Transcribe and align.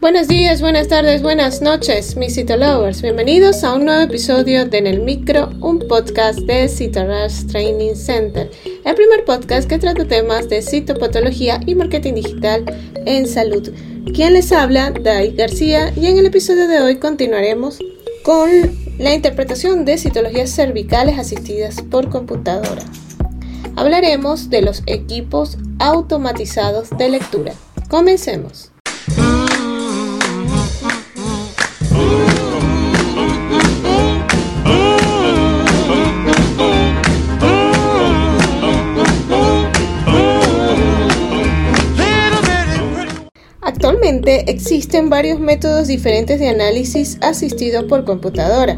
Buenos 0.00 0.28
días, 0.28 0.60
buenas 0.60 0.86
tardes, 0.86 1.22
buenas 1.22 1.60
noches, 1.60 2.16
mis 2.16 2.36
Citolovers. 2.36 3.02
Bienvenidos 3.02 3.64
a 3.64 3.74
un 3.74 3.84
nuevo 3.84 4.00
episodio 4.02 4.64
de 4.64 4.78
En 4.78 4.86
el 4.86 5.00
Micro, 5.00 5.50
un 5.60 5.80
podcast 5.88 6.38
de 6.38 6.68
Citorush 6.68 7.48
Training 7.48 7.96
Center, 7.96 8.48
el 8.84 8.94
primer 8.94 9.24
podcast 9.24 9.68
que 9.68 9.76
trata 9.76 10.06
temas 10.06 10.48
de 10.48 10.62
citopatología 10.62 11.58
y 11.66 11.74
marketing 11.74 12.14
digital 12.14 12.64
en 13.06 13.26
salud. 13.26 13.72
Quien 14.14 14.34
les 14.34 14.52
habla, 14.52 14.92
Dai 14.92 15.32
García, 15.32 15.92
y 15.96 16.06
en 16.06 16.16
el 16.16 16.26
episodio 16.26 16.68
de 16.68 16.80
hoy 16.80 17.00
continuaremos 17.00 17.80
con 18.22 18.48
la 18.98 19.14
interpretación 19.14 19.84
de 19.84 19.98
citologías 19.98 20.50
cervicales 20.50 21.18
asistidas 21.18 21.82
por 21.82 22.08
computadora. 22.08 22.84
Hablaremos 23.74 24.48
de 24.48 24.62
los 24.62 24.84
equipos 24.86 25.58
automatizados 25.80 26.88
de 26.96 27.08
lectura. 27.08 27.52
Comencemos. 27.90 28.70
Existen 44.26 45.10
varios 45.10 45.40
métodos 45.40 45.88
diferentes 45.88 46.38
de 46.40 46.48
análisis 46.48 47.18
asistido 47.20 47.86
por 47.86 48.04
computadora, 48.04 48.76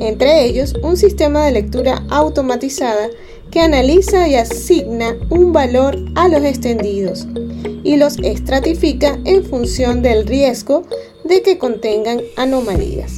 entre 0.00 0.44
ellos 0.44 0.74
un 0.82 0.96
sistema 0.96 1.44
de 1.44 1.52
lectura 1.52 2.04
automatizada 2.10 3.08
que 3.50 3.60
analiza 3.60 4.28
y 4.28 4.34
asigna 4.34 5.16
un 5.30 5.52
valor 5.52 5.96
a 6.14 6.28
los 6.28 6.42
extendidos 6.44 7.26
y 7.82 7.96
los 7.96 8.18
estratifica 8.18 9.18
en 9.24 9.44
función 9.44 10.02
del 10.02 10.26
riesgo 10.26 10.84
de 11.24 11.42
que 11.42 11.58
contengan 11.58 12.20
anomalías, 12.36 13.14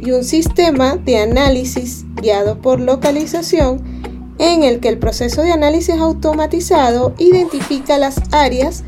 y 0.00 0.12
un 0.12 0.24
sistema 0.24 0.96
de 0.96 1.18
análisis 1.18 2.04
guiado 2.20 2.60
por 2.60 2.80
localización 2.80 3.82
en 4.38 4.64
el 4.64 4.80
que 4.80 4.88
el 4.88 4.98
proceso 4.98 5.42
de 5.42 5.52
análisis 5.52 5.94
automatizado 5.96 7.14
identifica 7.18 7.98
las 7.98 8.16
áreas 8.32 8.84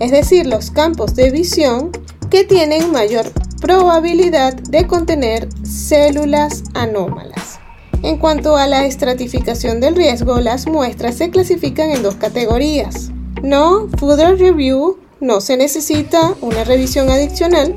es 0.00 0.10
decir, 0.10 0.46
los 0.46 0.70
campos 0.70 1.14
de 1.14 1.30
visión 1.30 1.90
que 2.30 2.44
tienen 2.44 2.92
mayor 2.92 3.30
probabilidad 3.60 4.54
de 4.54 4.86
contener 4.86 5.48
células 5.64 6.62
anómalas. 6.74 7.58
En 8.02 8.18
cuanto 8.18 8.56
a 8.56 8.66
la 8.66 8.86
estratificación 8.86 9.80
del 9.80 9.96
riesgo, 9.96 10.38
las 10.40 10.66
muestras 10.66 11.16
se 11.16 11.30
clasifican 11.30 11.90
en 11.90 12.02
dos 12.02 12.14
categorías. 12.14 13.10
No 13.42 13.88
Further 13.98 14.38
Review, 14.38 14.98
no 15.20 15.40
se 15.40 15.56
necesita 15.56 16.34
una 16.40 16.62
revisión 16.62 17.10
adicional 17.10 17.76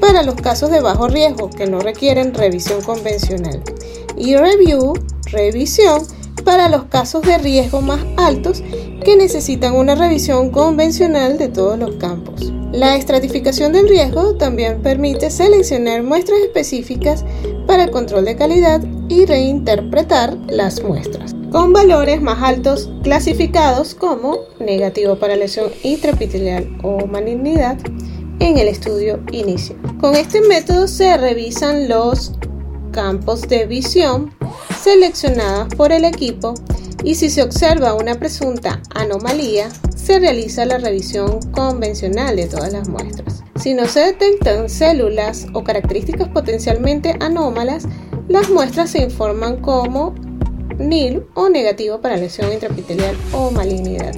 para 0.00 0.22
los 0.22 0.34
casos 0.34 0.70
de 0.70 0.80
bajo 0.80 1.08
riesgo 1.08 1.48
que 1.48 1.66
no 1.66 1.80
requieren 1.80 2.34
revisión 2.34 2.82
convencional. 2.82 3.62
Y 4.16 4.36
Review, 4.36 4.92
revisión, 5.32 6.02
para 6.44 6.68
los 6.68 6.84
casos 6.84 7.22
de 7.22 7.38
riesgo 7.38 7.80
más 7.80 8.00
altos 8.16 8.62
que 9.04 9.16
necesitan 9.16 9.74
una 9.74 9.94
revisión 9.94 10.50
convencional 10.50 11.38
de 11.38 11.48
todos 11.48 11.78
los 11.78 11.96
campos. 11.96 12.52
La 12.72 12.96
estratificación 12.96 13.72
del 13.72 13.88
riesgo 13.88 14.34
también 14.34 14.82
permite 14.82 15.30
seleccionar 15.30 16.02
muestras 16.02 16.40
específicas 16.40 17.24
para 17.66 17.84
el 17.84 17.90
control 17.90 18.24
de 18.24 18.36
calidad 18.36 18.82
y 19.08 19.24
reinterpretar 19.24 20.36
las 20.48 20.82
muestras, 20.82 21.34
con 21.50 21.72
valores 21.72 22.20
más 22.20 22.42
altos 22.42 22.90
clasificados 23.02 23.94
como 23.94 24.38
negativo 24.58 25.16
para 25.16 25.36
lesión 25.36 25.70
intraepitelial 25.82 26.68
o 26.82 27.06
malignidad 27.06 27.78
en 28.40 28.58
el 28.58 28.68
estudio 28.68 29.20
inicial. 29.32 29.78
Con 30.00 30.14
este 30.14 30.40
método 30.42 30.88
se 30.88 31.16
revisan 31.16 31.88
los 31.88 32.32
campos 32.90 33.42
de 33.42 33.66
visión 33.66 34.34
seleccionadas 34.82 35.74
por 35.74 35.92
el 35.92 36.04
equipo 36.04 36.54
y 37.04 37.14
si 37.14 37.30
se 37.30 37.42
observa 37.42 37.94
una 37.94 38.14
presunta 38.16 38.82
anomalía, 38.94 39.68
se 39.94 40.18
realiza 40.18 40.64
la 40.64 40.78
revisión 40.78 41.40
convencional 41.52 42.36
de 42.36 42.46
todas 42.46 42.72
las 42.72 42.88
muestras. 42.88 43.42
Si 43.56 43.74
no 43.74 43.86
se 43.86 44.00
detectan 44.00 44.68
células 44.68 45.46
o 45.52 45.64
características 45.64 46.28
potencialmente 46.28 47.16
anómalas, 47.20 47.86
las 48.28 48.50
muestras 48.50 48.90
se 48.90 49.02
informan 49.02 49.60
como 49.60 50.14
nil 50.78 51.24
o 51.34 51.48
negativo 51.48 52.00
para 52.00 52.16
lesión 52.16 52.52
intraepitelial 52.52 53.16
o 53.32 53.50
malignidad 53.50 54.14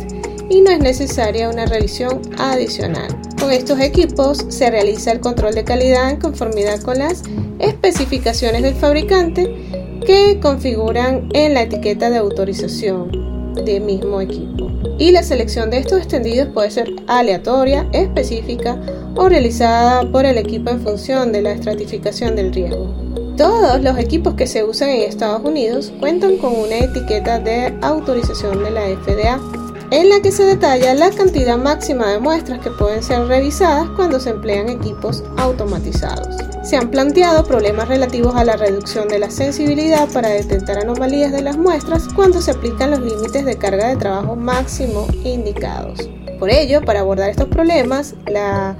y 0.50 0.60
no 0.60 0.70
es 0.70 0.78
necesaria 0.80 1.48
una 1.48 1.66
revisión 1.66 2.20
adicional. 2.38 3.08
Con 3.38 3.52
estos 3.52 3.80
equipos 3.80 4.44
se 4.48 4.70
realiza 4.70 5.12
el 5.12 5.20
control 5.20 5.54
de 5.54 5.64
calidad 5.64 6.10
en 6.10 6.16
conformidad 6.16 6.80
con 6.80 6.98
las 6.98 7.22
especificaciones 7.58 8.62
del 8.62 8.74
fabricante 8.74 9.77
que 10.08 10.40
configuran 10.40 11.28
en 11.34 11.52
la 11.52 11.64
etiqueta 11.64 12.08
de 12.08 12.16
autorización 12.16 13.52
del 13.54 13.82
mismo 13.82 14.22
equipo. 14.22 14.70
Y 14.98 15.10
la 15.10 15.22
selección 15.22 15.68
de 15.68 15.80
estos 15.80 15.98
extendidos 15.98 16.48
puede 16.54 16.70
ser 16.70 16.88
aleatoria, 17.08 17.86
específica 17.92 18.80
o 19.16 19.28
realizada 19.28 20.10
por 20.10 20.24
el 20.24 20.38
equipo 20.38 20.70
en 20.70 20.80
función 20.80 21.30
de 21.30 21.42
la 21.42 21.52
estratificación 21.52 22.36
del 22.36 22.54
riesgo. 22.54 22.90
Todos 23.36 23.82
los 23.82 23.98
equipos 23.98 24.32
que 24.32 24.46
se 24.46 24.64
usan 24.64 24.88
en 24.88 25.02
Estados 25.02 25.44
Unidos 25.44 25.92
cuentan 26.00 26.38
con 26.38 26.56
una 26.56 26.78
etiqueta 26.78 27.38
de 27.38 27.76
autorización 27.82 28.64
de 28.64 28.70
la 28.70 28.84
FDA 28.86 29.57
en 29.90 30.08
la 30.10 30.20
que 30.20 30.32
se 30.32 30.44
detalla 30.44 30.94
la 30.94 31.10
cantidad 31.10 31.56
máxima 31.56 32.08
de 32.08 32.18
muestras 32.18 32.60
que 32.60 32.70
pueden 32.70 33.02
ser 33.02 33.26
revisadas 33.26 33.88
cuando 33.96 34.20
se 34.20 34.30
emplean 34.30 34.68
equipos 34.68 35.24
automatizados. 35.36 36.36
Se 36.62 36.76
han 36.76 36.90
planteado 36.90 37.44
problemas 37.44 37.88
relativos 37.88 38.34
a 38.36 38.44
la 38.44 38.56
reducción 38.56 39.08
de 39.08 39.18
la 39.18 39.30
sensibilidad 39.30 40.06
para 40.10 40.28
detectar 40.28 40.78
anomalías 40.78 41.32
de 41.32 41.40
las 41.40 41.56
muestras 41.56 42.06
cuando 42.14 42.42
se 42.42 42.50
aplican 42.50 42.90
los 42.90 43.00
límites 43.00 43.44
de 43.44 43.56
carga 43.56 43.88
de 43.88 43.96
trabajo 43.96 44.36
máximo 44.36 45.06
indicados. 45.24 46.10
Por 46.38 46.50
ello, 46.50 46.84
para 46.84 47.00
abordar 47.00 47.30
estos 47.30 47.48
problemas, 47.48 48.14
la 48.26 48.76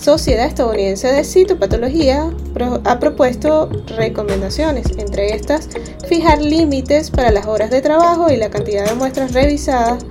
Sociedad 0.00 0.46
Estadounidense 0.46 1.08
de 1.08 1.24
Citopatología 1.24 2.30
ha 2.84 2.98
propuesto 2.98 3.68
recomendaciones, 3.98 4.86
entre 4.96 5.34
estas, 5.34 5.68
fijar 6.08 6.40
límites 6.40 7.10
para 7.10 7.30
las 7.30 7.44
horas 7.44 7.68
de 7.68 7.82
trabajo 7.82 8.30
y 8.30 8.38
la 8.38 8.48
cantidad 8.48 8.86
de 8.86 8.94
muestras 8.94 9.34
revisadas 9.34 10.02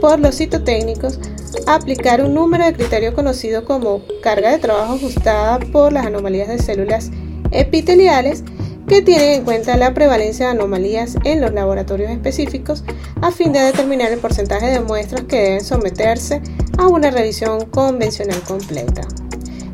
por 0.00 0.18
los 0.18 0.38
citotécnicos, 0.38 1.20
aplicar 1.68 2.20
un 2.20 2.34
número 2.34 2.64
de 2.64 2.72
criterios 2.72 3.14
conocido 3.14 3.64
como 3.64 4.02
carga 4.24 4.50
de 4.50 4.58
trabajo 4.58 4.94
ajustada 4.94 5.60
por 5.72 5.92
las 5.92 6.06
anomalías 6.06 6.48
de 6.48 6.58
células 6.58 7.12
epiteliales 7.52 8.42
que 8.88 9.02
tienen 9.02 9.34
en 9.34 9.44
cuenta 9.44 9.76
la 9.76 9.94
prevalencia 9.94 10.46
de 10.46 10.52
anomalías 10.52 11.16
en 11.22 11.40
los 11.42 11.52
laboratorios 11.52 12.10
específicos 12.10 12.82
a 13.22 13.30
fin 13.30 13.52
de 13.52 13.60
determinar 13.60 14.10
el 14.10 14.18
porcentaje 14.18 14.66
de 14.66 14.80
muestras 14.80 15.22
que 15.28 15.36
deben 15.36 15.64
someterse 15.64 16.42
a 16.76 16.88
una 16.88 17.12
revisión 17.12 17.66
convencional 17.66 18.40
completa 18.40 19.06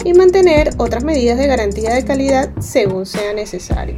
y 0.04 0.14
mantener 0.14 0.70
otras 0.78 1.02
medidas 1.02 1.38
de 1.38 1.46
garantía 1.46 1.94
de 1.94 2.04
calidad 2.04 2.50
según 2.60 3.06
sea 3.06 3.32
necesario. 3.32 3.96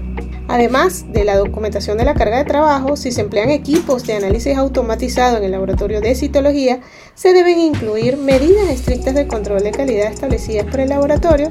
Además 0.49 1.07
de 1.13 1.25
la 1.25 1.37
documentación 1.37 1.99
de 1.99 2.05
la 2.05 2.15
carga 2.15 2.39
de 2.39 2.45
trabajo, 2.45 2.97
si 2.97 3.11
se 3.11 3.23
emplean 3.23 3.51
equipos 3.51 4.07
de 4.07 4.15
análisis 4.15 4.57
automatizado 4.57 5.39
en 5.39 5.45
el 5.45 5.51
laboratorio 5.51 6.01
de 6.01 6.15
citología, 6.15 6.81
se 7.15 7.33
deben 7.33 7.59
incluir 7.59 8.17
medidas 8.17 8.69
estrictas 8.71 9.15
de 9.15 9.27
control 9.27 9.63
de 9.63 9.73
calidad 9.73 10.13
establecidas 10.13 10.67
por 10.67 10.81
el 10.81 10.91
laboratorio, 10.91 11.51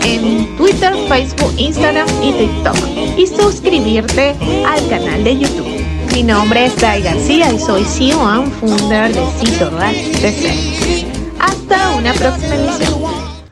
en 0.05 0.57
Twitter, 0.57 0.95
Facebook, 1.09 1.55
Instagram 1.57 2.07
y 2.23 2.33
TikTok 2.33 2.77
y 3.17 3.27
suscribirte 3.27 4.35
al 4.67 4.89
canal 4.89 5.25
de 5.25 5.39
YouTube. 5.39 5.83
Mi 6.13 6.23
nombre 6.23 6.67
es 6.67 6.77
Dai 6.77 7.03
García 7.03 7.53
y 7.53 7.59
soy 7.59 7.85
CEO 7.85 8.21
and 8.27 8.53
founder 8.61 9.13
de 9.13 9.23
Cito 9.39 9.71
DC. 9.71 11.07
Hasta 11.39 11.95
una 11.97 12.13
próxima 12.13 12.55
emisión. 12.55 13.32